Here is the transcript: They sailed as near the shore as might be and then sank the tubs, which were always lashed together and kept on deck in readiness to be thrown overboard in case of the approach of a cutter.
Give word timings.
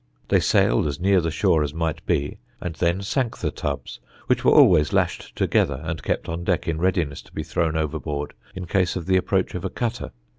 They 0.29 0.39
sailed 0.39 0.87
as 0.87 0.99
near 0.99 1.21
the 1.21 1.29
shore 1.29 1.61
as 1.61 1.75
might 1.75 2.03
be 2.07 2.39
and 2.59 2.73
then 2.73 3.03
sank 3.03 3.37
the 3.37 3.51
tubs, 3.51 3.99
which 4.25 4.43
were 4.43 4.51
always 4.51 4.93
lashed 4.93 5.35
together 5.35 5.79
and 5.83 6.01
kept 6.01 6.27
on 6.27 6.43
deck 6.43 6.67
in 6.67 6.79
readiness 6.79 7.21
to 7.21 7.31
be 7.31 7.43
thrown 7.43 7.77
overboard 7.77 8.33
in 8.55 8.65
case 8.65 8.95
of 8.95 9.05
the 9.05 9.17
approach 9.17 9.53
of 9.53 9.63
a 9.63 9.69
cutter. 9.69 10.11